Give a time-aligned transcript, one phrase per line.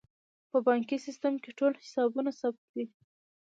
[0.51, 2.85] په بانکي سیستم کې ټول حسابونه ثبت وي.